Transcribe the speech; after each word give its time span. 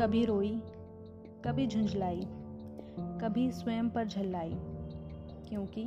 कभी 0.00 0.24
रोई, 0.24 0.62
कभी 1.44 1.66
झुंझलाई, 1.66 2.20
कभी 3.00 3.50
स्वयं 3.52 3.88
पर 3.90 4.06
झल्लाई, 4.06 4.52
क्योंकि 5.48 5.84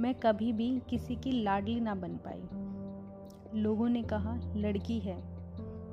मैं 0.00 0.14
कभी 0.14 0.52
भी 0.52 0.82
किसी 0.90 1.16
की 1.16 1.42
लाडली 1.42 1.80
ना 1.80 1.94
बन 1.94 2.16
पाई। 2.26 3.60
लोगों 3.60 3.88
ने 3.88 4.02
कहा, 4.02 4.40
लड़की 4.56 4.98
है, 4.98 5.16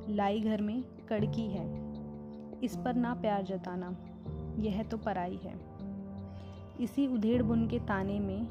लाई 0.09 0.39
घर 0.39 0.61
में 0.61 0.83
कड़की 1.09 1.41
है, 1.41 1.65
इस 2.63 2.75
पर 2.75 2.93
ना 2.93 3.13
प्यार 3.13 3.43
जताना, 3.43 3.95
यह 4.59 4.83
तो 4.83 4.97
पराई 4.97 5.39
है। 5.43 5.55
इसी 6.79 7.07
उधेड़ 7.07 7.43
बुन 7.43 7.67
के 7.67 7.79
ताने 7.79 8.19
में 8.19 8.47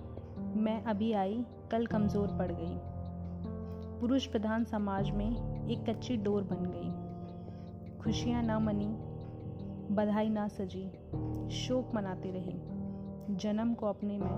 मैं 0.56 0.82
अभी 0.84 1.12
आई, 1.12 1.44
कल 1.70 1.86
कमज़ोर 1.86 2.28
पड़ 2.28 2.52
गई। 2.52 2.76
पुरुष 4.00 4.26
प्रधान 4.26 4.64
समाज 4.64 5.10
में 5.10 5.30
एक 5.70 5.90
कच्ची 5.90 6.16
डोर 6.16 6.42
बन 6.42 6.70
गई। 6.70 7.09
खुशियाँ 8.00 8.42
ना 8.42 8.58
मनी, 8.58 8.86
बधाई 9.94 10.28
ना 10.28 10.48
सजी, 10.48 10.86
शोक 11.50 11.94
मनाते 11.94 12.30
रहे। 12.30 12.54
जन्म 13.36 13.74
को 13.74 13.86
अपने 13.86 14.18
में 14.18 14.30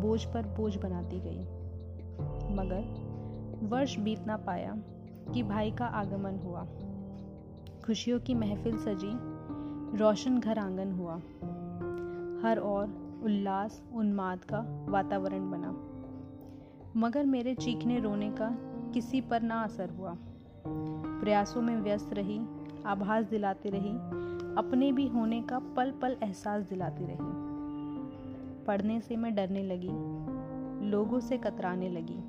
बोझ 0.00 0.24
पर 0.24 0.42
बोझ 0.46 0.76
बनाती 0.76 1.20
गई। 1.20 1.40
मगर 2.54 2.82
वर्ष 3.66 3.98
बीत 3.98 4.26
ना 4.26 4.36
पाया 4.36 4.76
कि 5.34 5.42
भाई 5.42 5.70
का 5.70 5.86
आगमन 5.86 6.36
हुआ। 6.36 6.66
खुशियों 7.86 8.20
की 8.20 8.34
महफिल 8.34 8.78
सजी, 8.78 9.10
रोशन 9.98 10.40
घर 10.40 10.58
आँगन 10.58 10.92
हुआ। 10.92 11.16
हर 12.48 12.58
ओर 12.58 13.20
उल्लास, 13.24 13.82
उन्माद 13.94 14.44
का 14.44 14.86
वातावरण 14.88 15.50
बना। 15.50 15.76
मगर 16.96 17.26
मेरे 17.26 17.54
चीखने 17.54 18.00
रोने 18.00 18.30
का 18.30 18.56
किसी 18.94 19.20
पर 19.20 19.42
ना 19.42 19.62
असर 19.62 19.90
हुआ। 19.90 20.16
प्रयासों 21.20 21.62
में 21.62 21.76
व्यस्त 21.76 22.12
रही 22.12 22.59
आभास 22.86 23.24
दिलाती 23.24 23.70
रही, 23.70 23.92
अपने 24.56 24.92
भी 24.92 25.06
होने 25.06 25.42
का 25.42 25.58
पल 25.58 25.90
पल 25.90 26.16
एहसास 26.22 26.62
दिलाती 26.62 27.04
रही। 27.06 27.16
पढ़ने 28.64 29.00
से 29.00 29.16
मैं 29.16 29.34
डरने 29.34 29.62
लगी, 29.62 29.90
लोगों 30.90 31.20
से 31.20 31.38
कतराने 31.38 31.88
लगी 31.88 32.22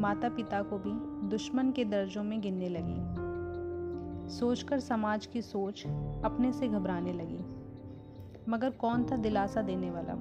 माता 0.00 0.28
पिता 0.28 0.62
को 0.62 0.78
भी 0.78 0.90
दुश्मन 1.28 1.70
के 1.70 1.84
दर्जों 1.84 2.24
में 2.24 2.40
गिनने 2.40 2.68
लगी। 2.68 3.24
सोचकर 4.30 4.80
समाज 4.80 5.26
की 5.26 5.42
सोच 5.42 5.86
अपने 6.24 6.52
से 6.52 6.68
घबराने 6.68 7.12
लगी, 7.12 7.44
मगर 8.48 8.70
कौन 8.70 9.04
था 9.04 9.16
दिलासा 9.16 9.62
देने 9.62 9.90
वाला? 9.90 10.12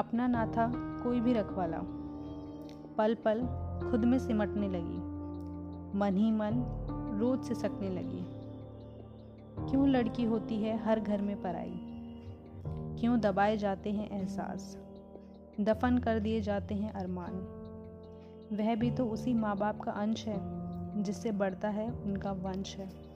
अपना 0.00 0.26
ना 0.26 0.46
था 0.46 0.72
कोई 0.76 1.20
भी 1.20 1.32
रखवाला। 1.32 1.80
पल 2.98 3.14
पल 3.14 3.42
खुद 3.90 4.04
में 4.04 4.18
सिमटने 4.18 4.68
लगी, 4.68 4.98
मन 5.98 6.16
ही 6.16 6.30
मन 6.32 6.52
रोज 7.18 7.42
से 7.42 7.54
सकने 7.54 7.88
लगी। 7.88 8.24
क्यों 9.70 9.88
लड़की 9.88 10.24
होती 10.24 10.62
है, 10.62 10.78
हर 10.78 11.00
घर 11.00 11.22
में 11.22 11.42
पराई? 11.42 11.80
क्यों 13.00 13.20
दबाए 13.20 13.56
जाते 13.56 13.92
हैं 13.92 14.20
एहसास? 14.20 14.78
दफन 15.60 15.98
कर 15.98 16.18
दिए 16.18 16.40
जाते 16.40 16.74
हैं 16.74 16.92
अरमान। 16.92 17.54
वह 18.52 18.74
भी 18.74 18.90
तो 18.90 19.06
उसी 19.06 19.34
माँ 19.34 19.56
बाप 19.56 19.80
का 19.80 19.92
अंश 19.92 20.26
है, 20.26 20.40
जिससे 21.02 21.32
बढ़ता 21.32 21.68
है 21.68 21.90
उनका 21.92 22.32
वंश 22.32 22.76
है। 22.76 23.07